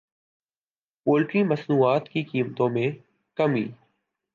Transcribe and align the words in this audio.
poultry 1.05 1.43
مصنوعات 1.43 2.09
کی 2.09 2.23
قیمتوں 2.23 2.69
میں 2.69 2.89
کمی 3.37 3.65